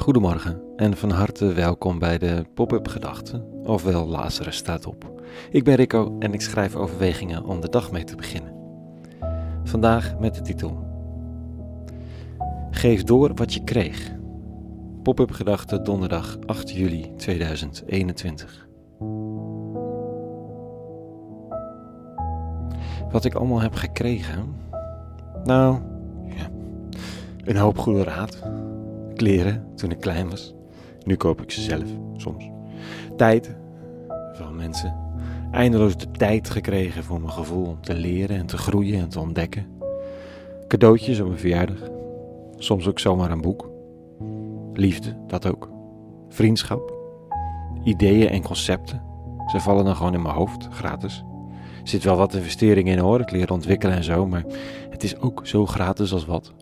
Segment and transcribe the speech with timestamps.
[0.00, 5.22] Goedemorgen en van harte welkom bij de Pop-up Gedachten, ofwel Lazarus staat op.
[5.50, 8.54] Ik ben Rico en ik schrijf overwegingen om de dag mee te beginnen.
[9.64, 10.84] Vandaag met de titel
[12.70, 14.12] Geef door wat je kreeg.
[15.02, 18.68] Pop-up Gedachten donderdag 8 juli 2021.
[23.10, 24.54] Wat ik allemaal heb gekregen?
[25.44, 25.78] Nou,
[26.26, 26.50] ja,
[27.44, 28.42] een hoop goede raad
[29.20, 30.54] kleren toen ik klein was.
[31.04, 31.84] Nu koop ik ze zelf,
[32.16, 32.50] soms.
[33.16, 33.56] Tijd
[34.32, 34.96] van mensen.
[35.50, 39.20] Eindeloos de tijd gekregen voor mijn gevoel om te leren en te groeien en te
[39.20, 39.66] ontdekken.
[40.68, 41.78] Cadeautjes op mijn verjaardag.
[42.56, 43.70] Soms ook zomaar een boek.
[44.72, 45.70] Liefde, dat ook.
[46.28, 46.94] Vriendschap.
[47.84, 49.02] Ideeën en concepten.
[49.46, 51.24] Ze vallen dan gewoon in mijn hoofd, gratis.
[51.82, 54.44] Er zit wel wat investering in hoor, ik leer ontwikkelen en zo, maar
[54.90, 56.52] het is ook zo gratis als wat.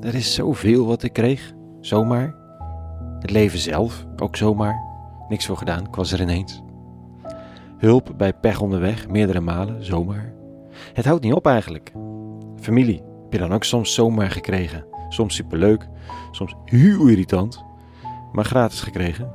[0.00, 1.56] Er is zoveel wat ik kreeg.
[1.88, 2.34] Zomaar.
[3.20, 4.82] Het leven zelf, ook zomaar.
[5.28, 6.62] Niks voor gedaan, ik was er ineens.
[7.78, 10.34] Hulp bij pech onderweg, meerdere malen, zomaar.
[10.92, 11.92] Het houdt niet op eigenlijk.
[12.60, 14.84] Familie heb je dan ook soms zomaar gekregen.
[15.08, 15.88] Soms superleuk,
[16.30, 17.64] soms heel irritant,
[18.32, 19.32] maar gratis gekregen.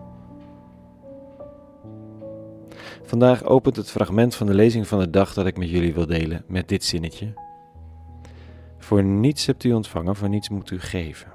[3.04, 6.06] Vandaag opent het fragment van de lezing van de dag dat ik met jullie wil
[6.06, 7.34] delen met dit zinnetje.
[8.78, 11.33] Voor niets hebt u ontvangen, voor niets moet u geven.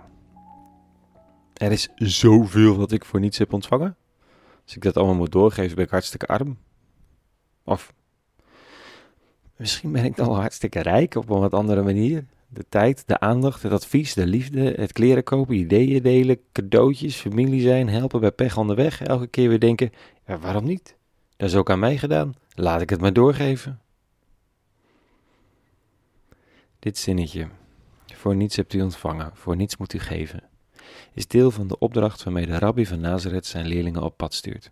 [1.59, 3.97] Er is zoveel wat ik voor niets heb ontvangen.
[4.65, 6.59] Als ik dat allemaal moet doorgeven, ben ik hartstikke arm.
[7.65, 7.93] Of
[9.57, 12.25] misschien ben ik dan wel hartstikke rijk op een wat andere manier.
[12.49, 17.61] De tijd, de aandacht, het advies, de liefde, het kleren kopen, ideeën delen, cadeautjes, familie
[17.61, 19.03] zijn, helpen bij pech onderweg.
[19.03, 19.93] Elke keer weer denken,
[20.27, 20.97] ja, waarom niet?
[21.37, 22.35] Dat is ook aan mij gedaan.
[22.55, 23.81] Laat ik het maar doorgeven.
[26.79, 27.49] Dit zinnetje.
[28.07, 30.43] Voor niets hebt u ontvangen, voor niets moet u geven
[31.13, 34.71] is deel van de opdracht waarmee de rabbi van Nazareth zijn leerlingen op pad stuurt.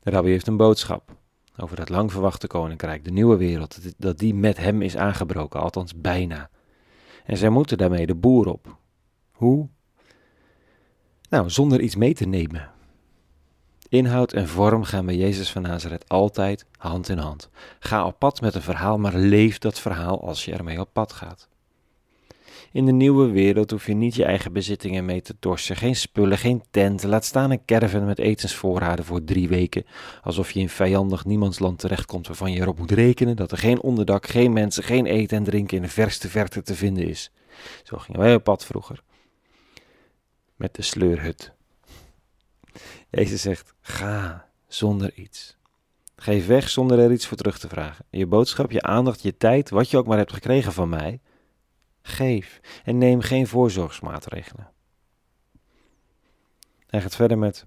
[0.00, 1.16] De rabbi heeft een boodschap
[1.56, 5.94] over dat lang verwachte koninkrijk, de nieuwe wereld, dat die met hem is aangebroken, althans
[6.00, 6.50] bijna.
[7.24, 8.76] En zij moeten daarmee de boer op.
[9.32, 9.68] Hoe?
[11.28, 12.70] Nou, zonder iets mee te nemen.
[13.88, 17.48] Inhoud en vorm gaan bij Jezus van Nazareth altijd hand in hand.
[17.78, 21.12] Ga op pad met een verhaal, maar leef dat verhaal als je ermee op pad
[21.12, 21.48] gaat.
[22.72, 25.76] In de nieuwe wereld hoef je niet je eigen bezittingen mee te torsen.
[25.76, 27.08] Geen spullen, geen tenten.
[27.08, 29.84] Laat staan een caravan met etensvoorraden voor drie weken.
[30.22, 34.26] Alsof je in vijandig niemandsland terechtkomt waarvan je erop moet rekenen dat er geen onderdak,
[34.26, 37.30] geen mensen, geen eten en drinken in de verste verte te vinden is.
[37.82, 39.02] Zo gingen wij op pad vroeger.
[40.56, 41.52] Met de sleurhut.
[43.10, 45.56] Jezus zegt: ga zonder iets.
[46.16, 48.04] Geef weg zonder er iets voor terug te vragen.
[48.10, 51.20] Je boodschap, je aandacht, je tijd, wat je ook maar hebt gekregen van mij
[52.02, 54.70] Geef en neem geen voorzorgsmaatregelen.
[56.86, 57.66] Hij gaat verder met: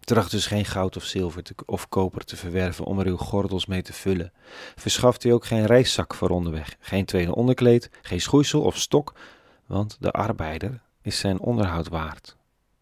[0.00, 3.82] Tracht dus geen goud of zilver of koper te verwerven om er uw gordels mee
[3.82, 4.32] te vullen.
[4.74, 9.14] Verschaft u ook geen reiszak voor onderweg, geen tweede onderkleed, geen schoeisel of stok,
[9.66, 12.36] want de arbeider is zijn onderhoud waard.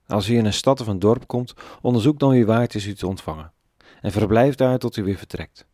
[0.06, 2.94] Als u in een stad of een dorp komt, onderzoek dan wie waard is u
[2.94, 3.52] te ontvangen.
[4.00, 5.66] En verblijf daar tot u weer vertrekt.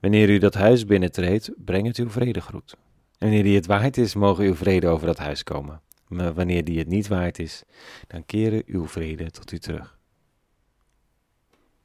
[0.00, 2.76] Wanneer u dat huis binnentreedt, breng het uw vredegroet.
[3.20, 5.80] Wanneer die het waard is, mogen uw vrede over dat huis komen.
[6.08, 7.62] Maar wanneer die het niet waard is,
[8.06, 9.98] dan keren uw vrede tot u terug.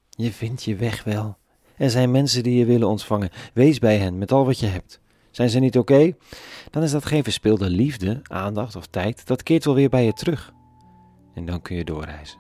[0.10, 1.38] Je vindt je weg wel.
[1.78, 3.30] Er zijn mensen die je willen ontvangen.
[3.54, 5.00] Wees bij hen met al wat je hebt.
[5.32, 6.16] Zijn ze niet oké?
[6.72, 9.28] Dan is dat geen verspilde liefde, aandacht of tijd.
[9.28, 10.54] Dat keert wel weer bij je terug.
[11.34, 12.40] En dan kun je doorreizen.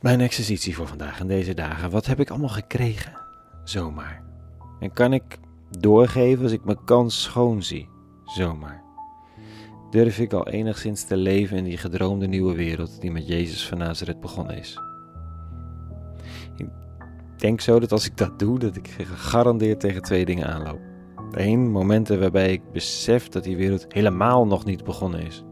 [0.00, 1.90] Mijn exercitie voor vandaag en deze dagen.
[1.90, 3.18] Wat heb ik allemaal gekregen?
[3.64, 4.22] Zomaar.
[4.80, 5.38] En kan ik
[5.70, 7.88] doorgeven als ik mijn kans schoon zie,
[8.24, 8.82] zomaar.
[9.90, 13.78] Durf ik al enigszins te leven in die gedroomde nieuwe wereld die met Jezus van
[13.78, 14.78] Nazareth begonnen is?
[16.56, 16.68] Ik
[17.36, 20.80] denk zo dat als ik dat doe, dat ik gegarandeerd tegen twee dingen aanloop.
[21.30, 25.44] Eén, momenten waarbij ik besef dat die wereld helemaal nog niet begonnen is.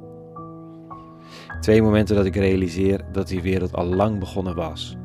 [1.61, 4.97] Twee momenten dat ik realiseer dat die wereld al lang begonnen was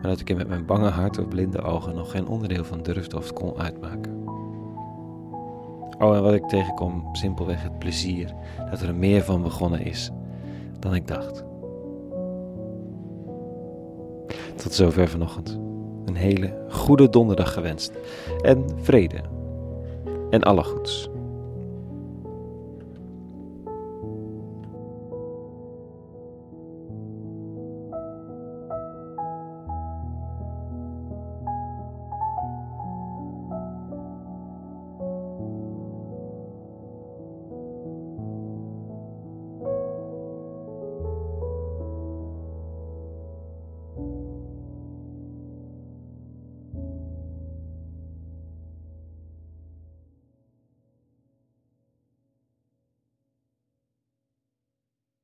[0.00, 2.82] maar dat ik er met mijn bange hart of blinde ogen nog geen onderdeel van
[2.82, 4.26] durfde of kon uitmaken.
[5.98, 8.34] Oh, en wat ik tegenkom, simpelweg het plezier
[8.70, 10.10] dat er meer van begonnen is
[10.78, 11.44] dan ik dacht.
[14.56, 15.58] Tot zover vanochtend.
[16.04, 17.92] Een hele goede donderdag gewenst.
[18.42, 19.20] En vrede.
[20.30, 21.08] En alle goeds.